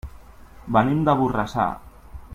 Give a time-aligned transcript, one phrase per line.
[0.77, 1.69] Venim de Borrassà.